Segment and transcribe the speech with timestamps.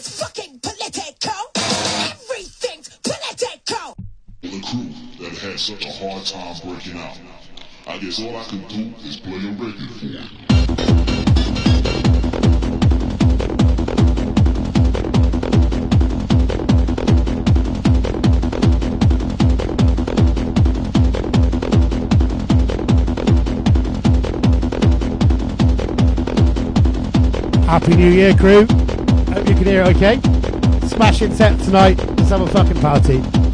[0.00, 1.50] is fucking political.
[1.56, 3.96] Everything's political.
[4.40, 4.88] The crew
[5.20, 7.18] that had such a hard time breaking out.
[7.86, 10.24] I guess all I can do is play a record for it.
[27.66, 28.66] Happy New Year, crew.
[29.60, 30.88] You can hear it okay.
[30.88, 31.98] Smashing set tonight.
[32.16, 33.49] Let's have a fucking party.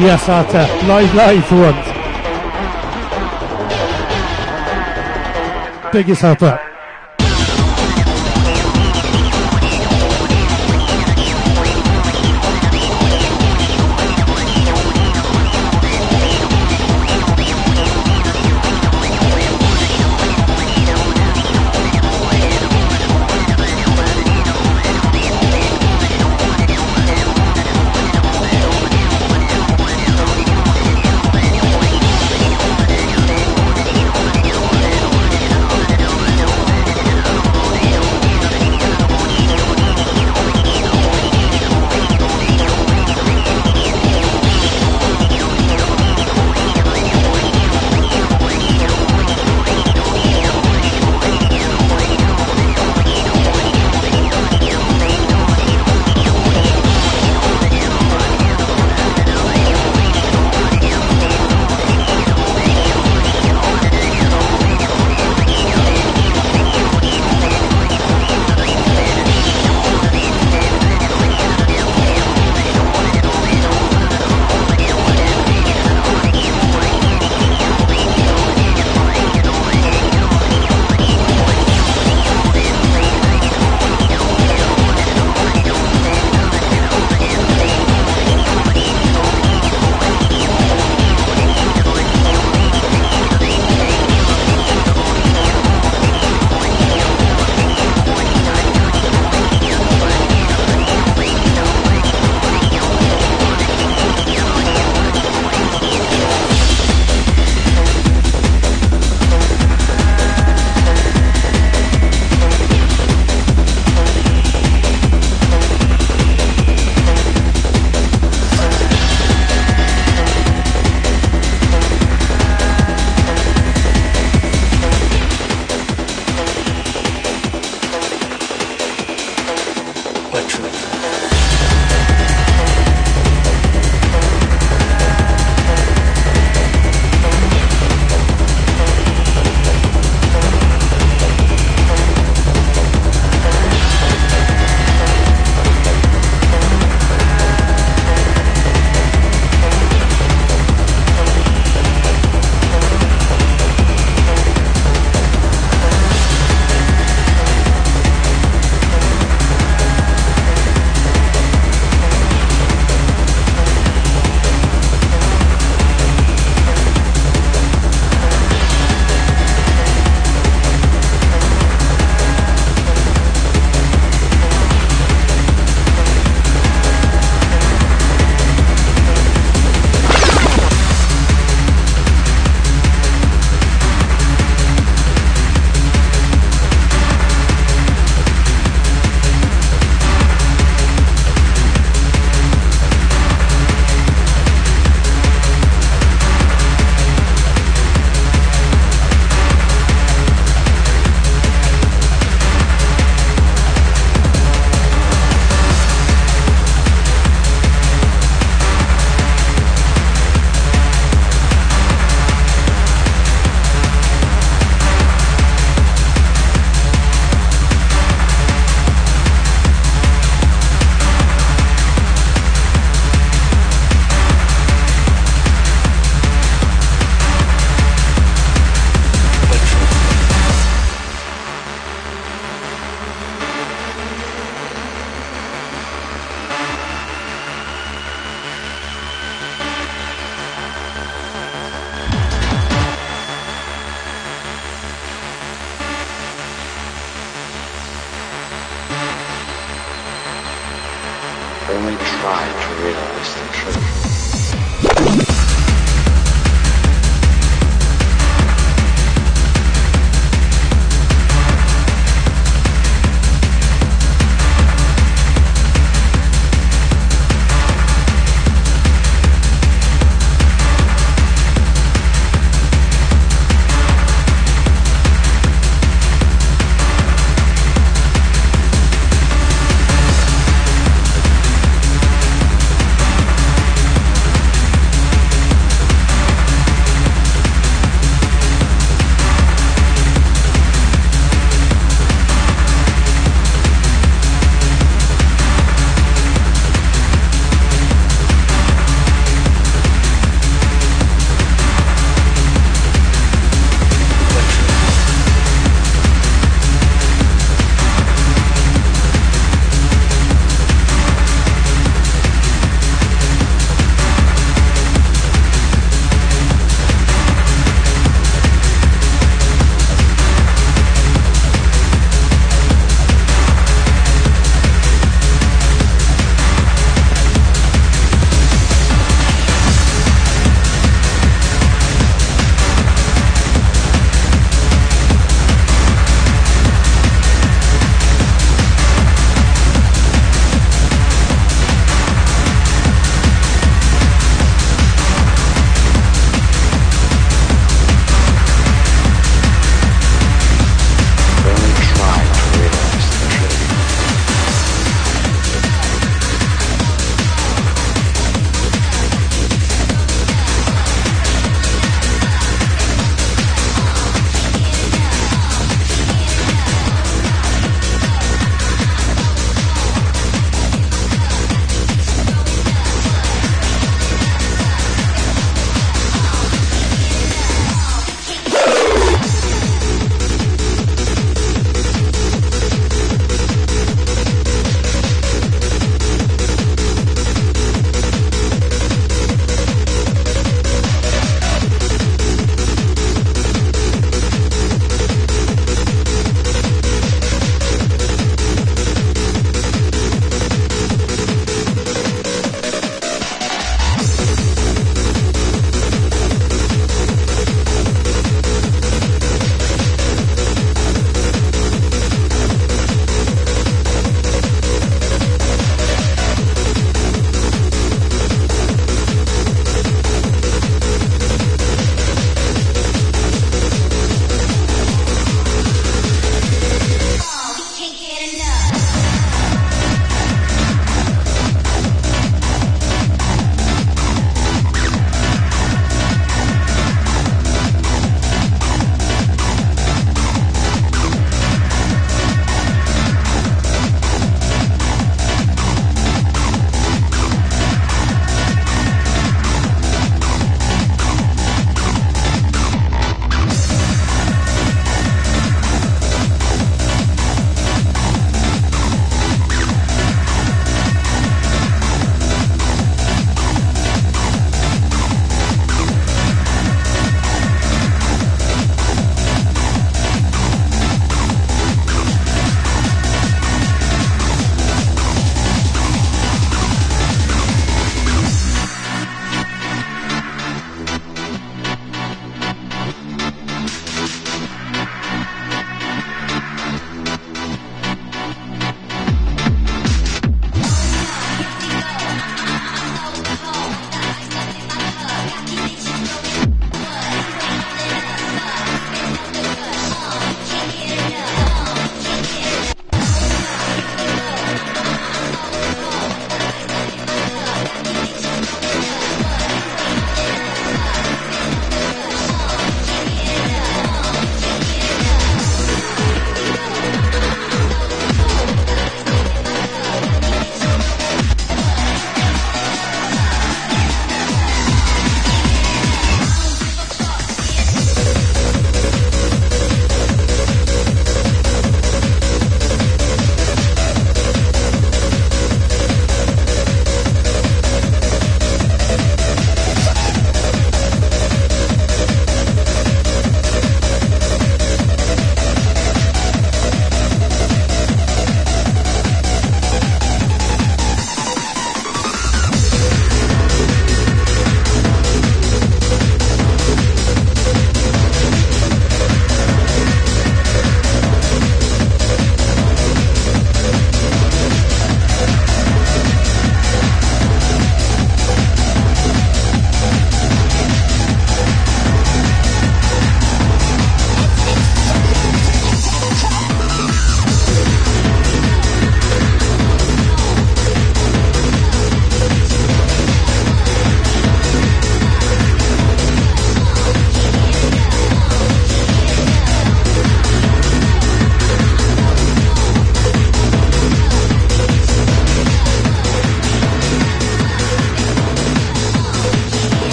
[0.00, 0.66] Yes, Arta.
[0.86, 1.86] Live, live for once.
[5.92, 6.69] Big yourself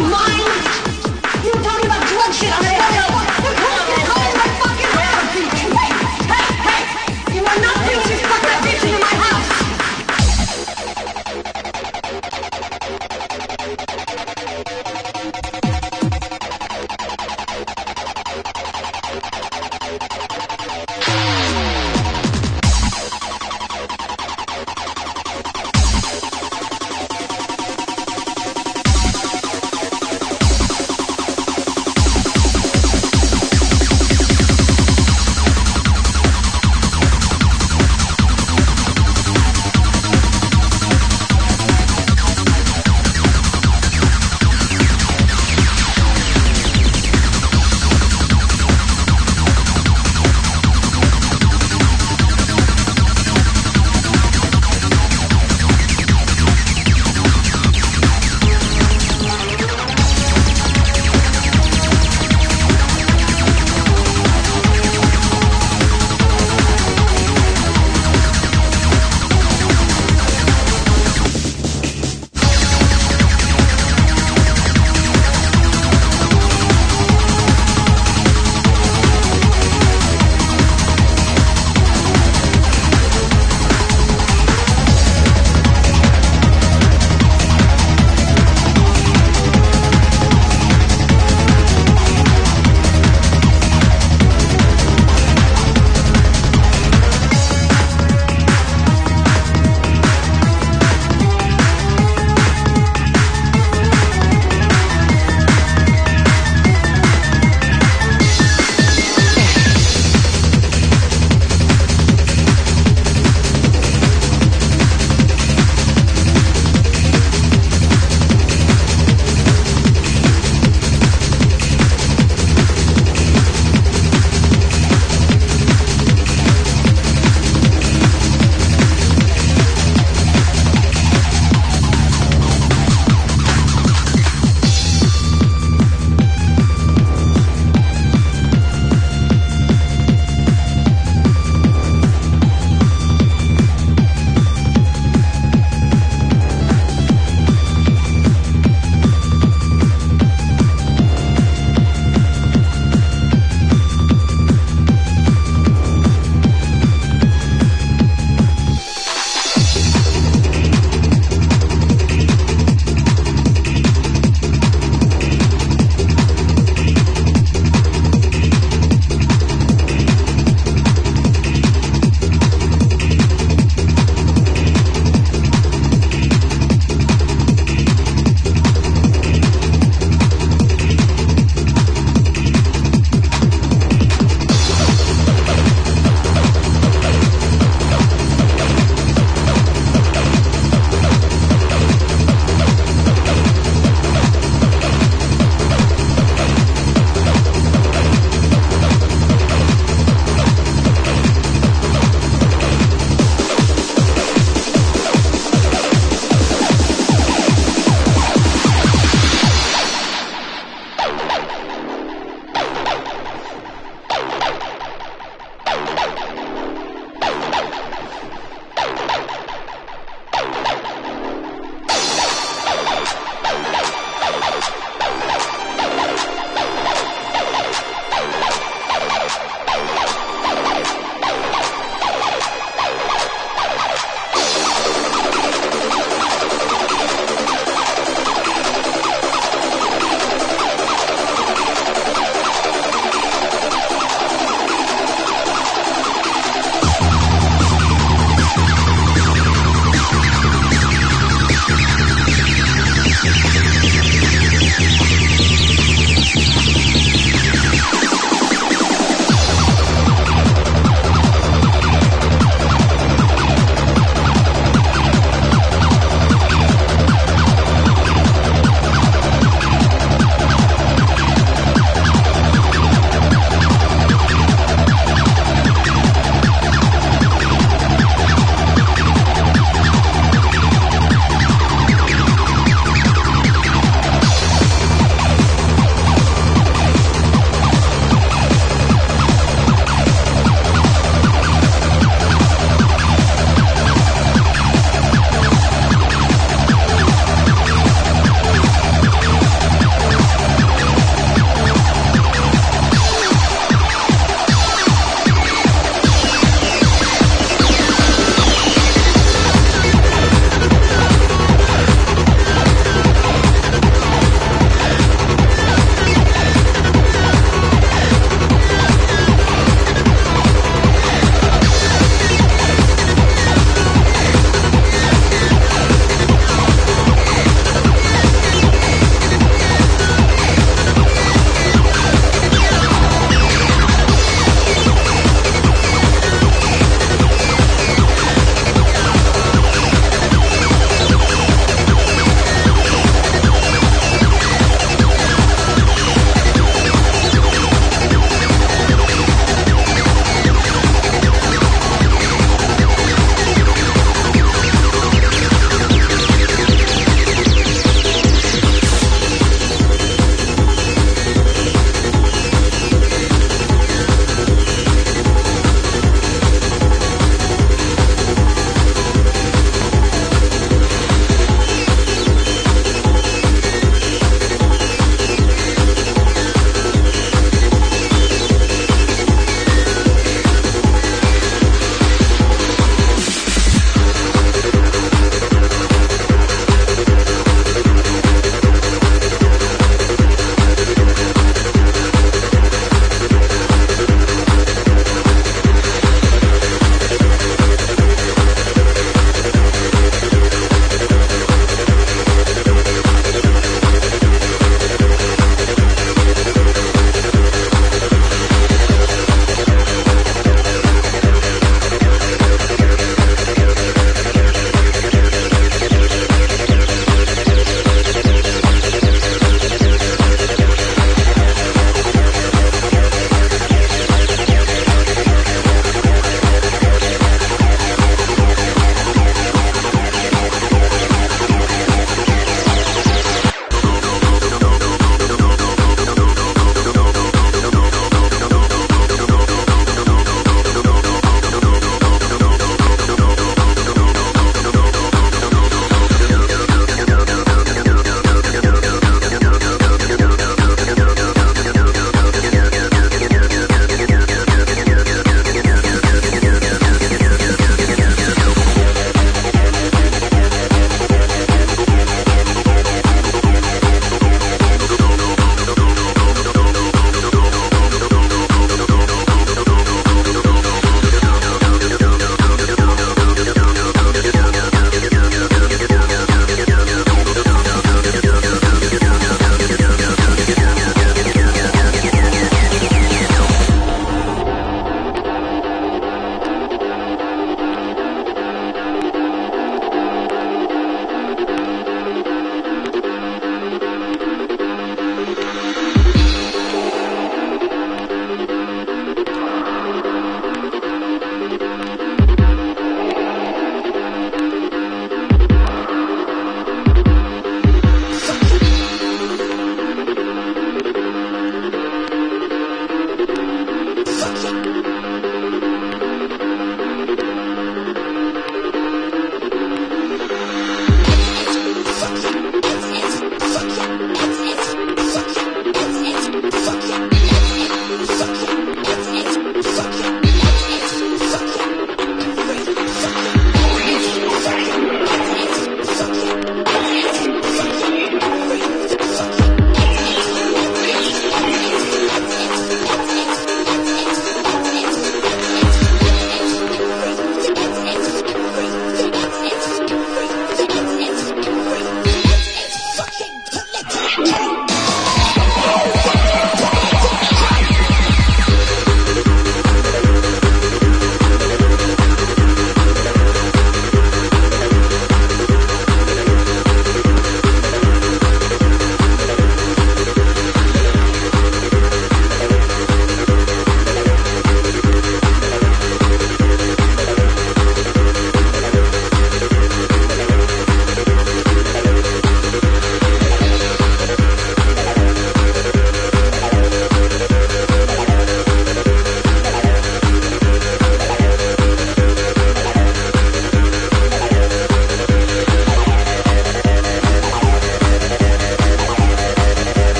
[0.00, 0.49] mind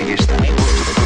[0.00, 0.99] atheist é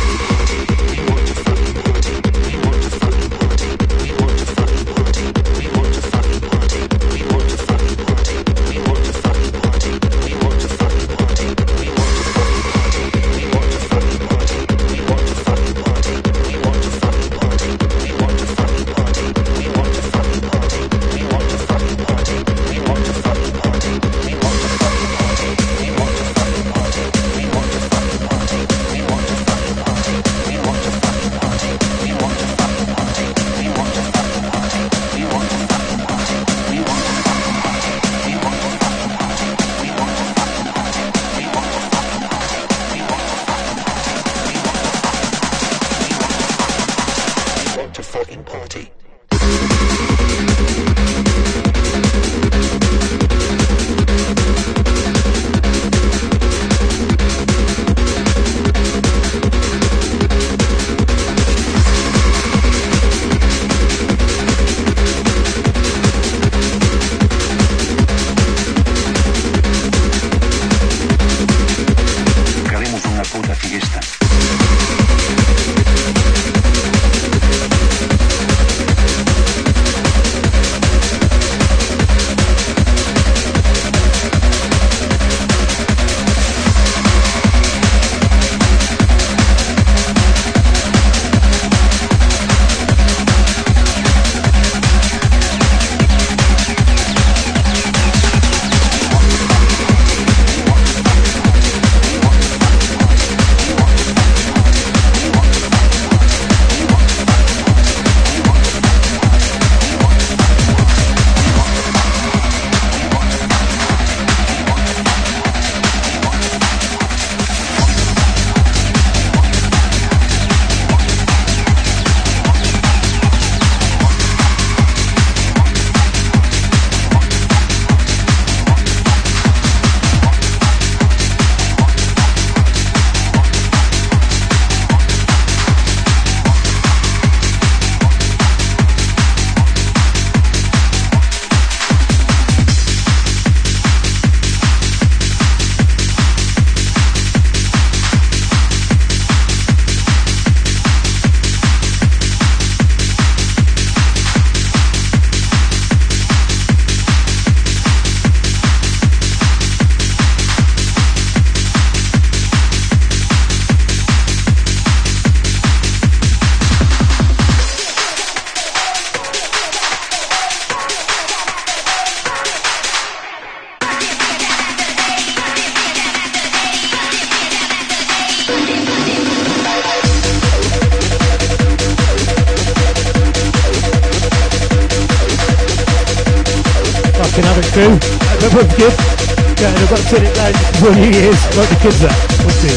[191.54, 192.02] Kids.
[192.02, 192.74] We'll see.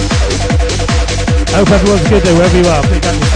[1.52, 3.27] I hope everyone's good though, wherever you are.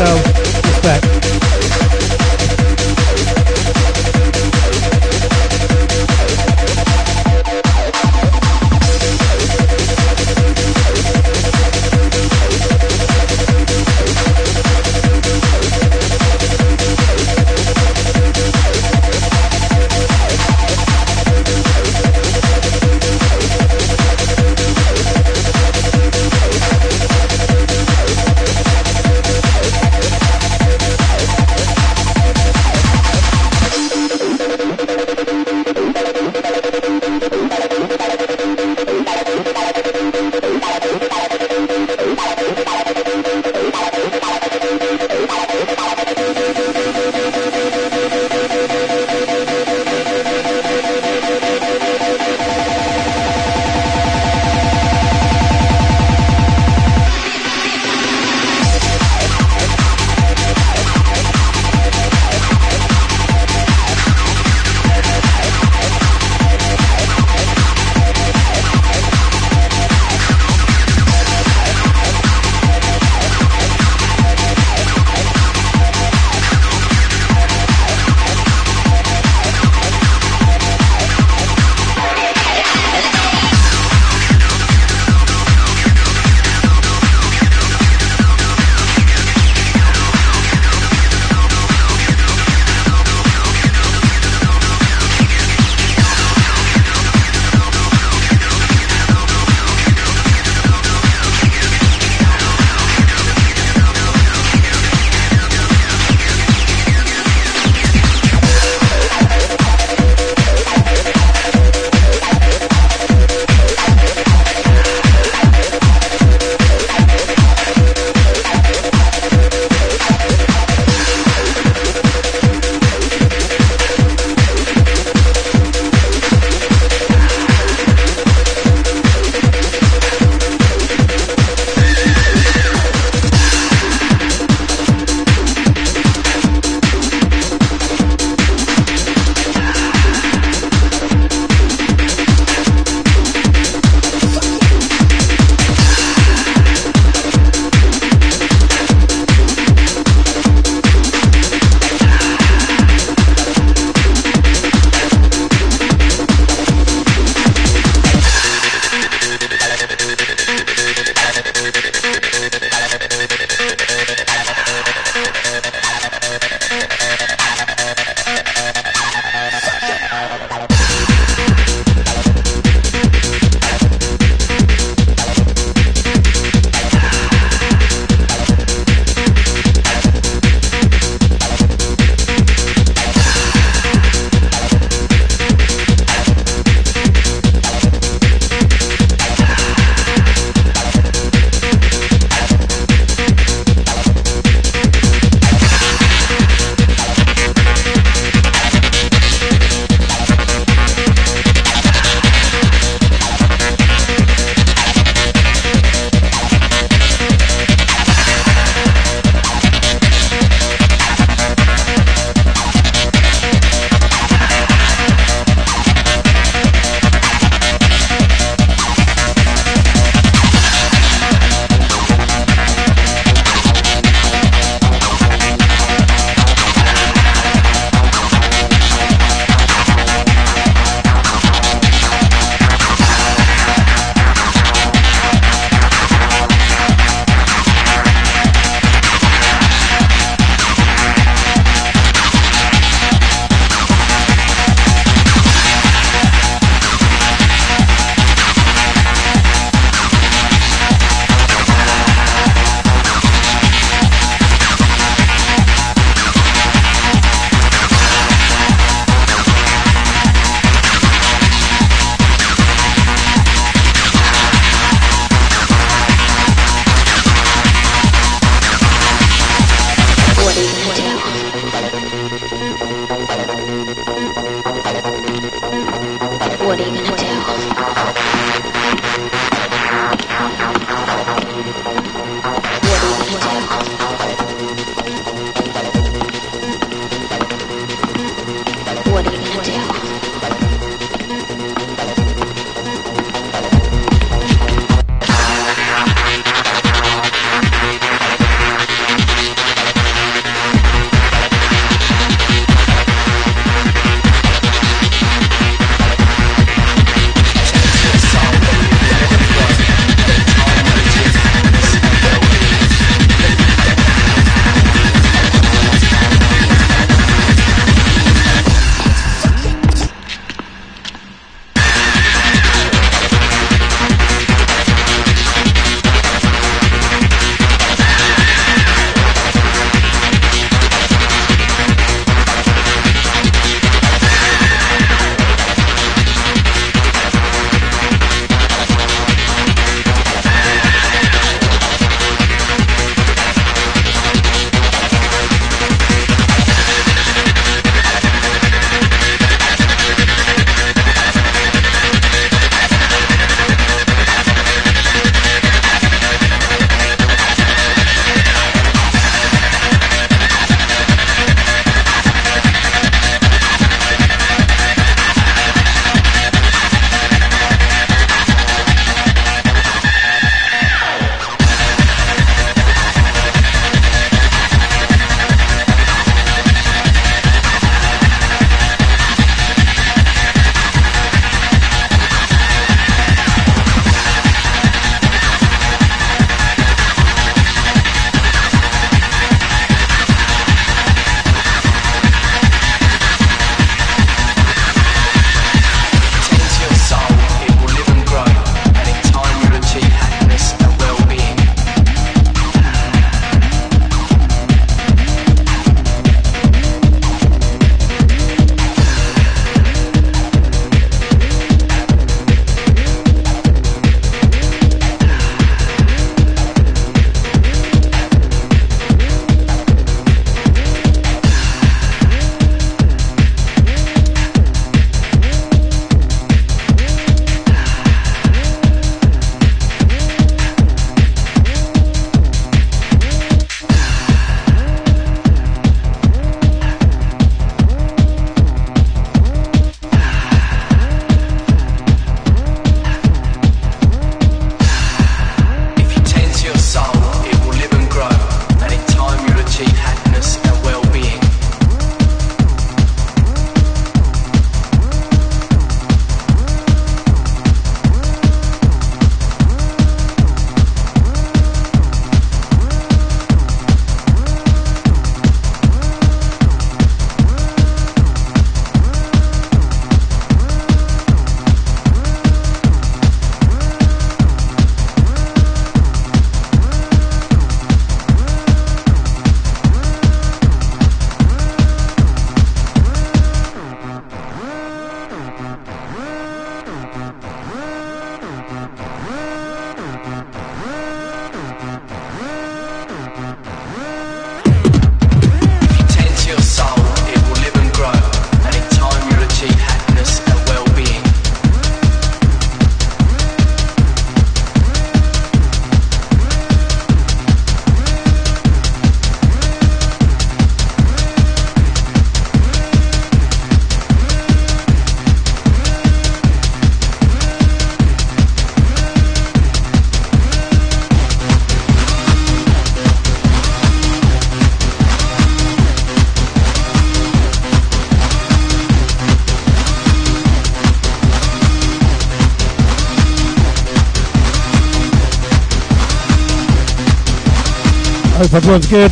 [538.41, 539.11] Hope everyone's good.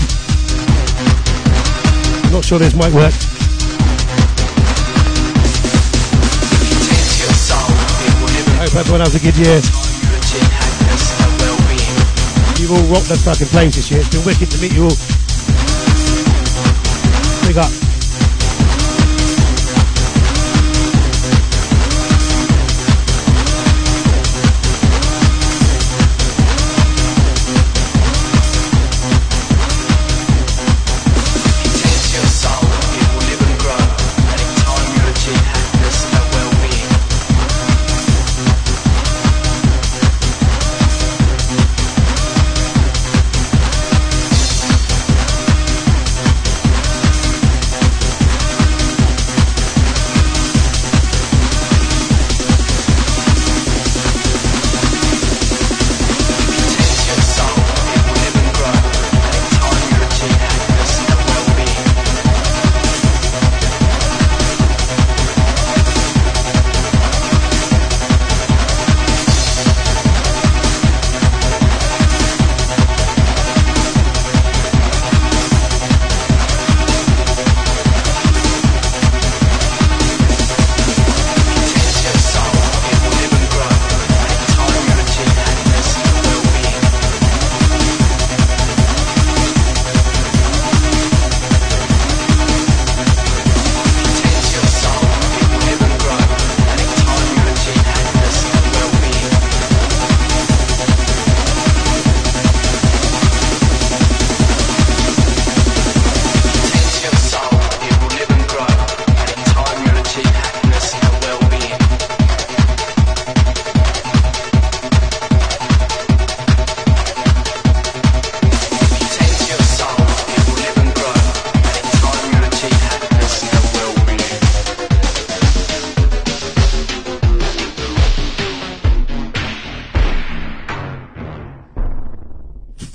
[2.34, 3.14] Not sure this might work.
[8.58, 9.58] Hope everyone has a good year.
[12.58, 14.00] You've all rocked the fucking place this year.
[14.00, 14.98] It's been wicked to meet you all.
[17.46, 17.89] Big up.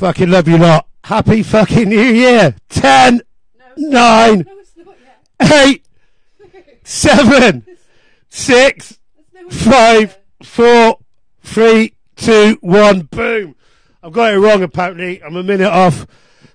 [0.05, 0.87] Fucking love you lot.
[1.05, 2.55] Happy fucking New Year.
[2.69, 3.23] Ten,
[3.79, 4.45] nine,
[5.41, 5.87] eight,
[6.83, 7.65] seven,
[8.29, 8.99] six,
[9.49, 10.99] five, four,
[11.41, 13.05] three, two, one.
[13.05, 13.57] Boom.
[14.03, 15.23] I've got it wrong apparently.
[15.23, 16.07] I'm a minute off.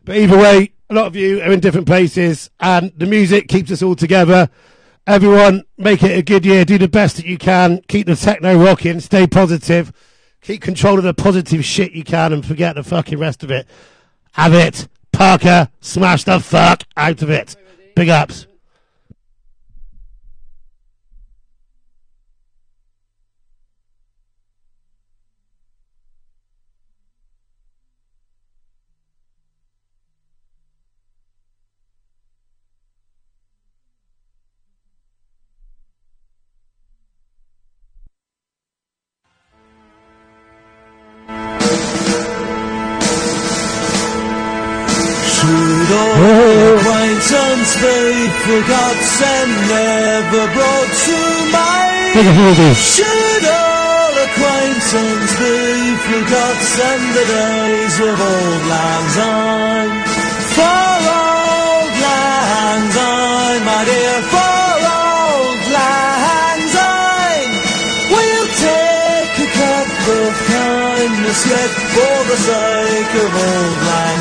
[0.06, 3.72] But either way, a lot of you are in different places and the music keeps
[3.72, 4.52] us all together.
[5.08, 6.66] Everyone, make it a good year.
[6.66, 7.82] Do the best that you can.
[7.88, 9.00] Keep the techno rocking.
[9.00, 9.92] Stay positive.
[10.42, 13.68] Keep control of the positive shit you can and forget the fucking rest of it.
[14.34, 14.88] Have it.
[15.12, 17.56] Parker, smash the fuck out of it.
[17.96, 18.48] Big ups.
[48.90, 51.20] Forgotten, never brought to
[51.54, 52.14] mind?
[52.16, 59.94] Big up, Should all acquaintance be forgotten, the days of auld lang syne?
[60.58, 67.54] For auld lang syne, my dear, for auld lang syne,
[68.10, 74.20] we'll take a cup of kindness yet for the sake of auld lang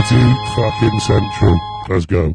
[0.00, 1.60] Party fucking central.
[1.90, 2.34] Let's go.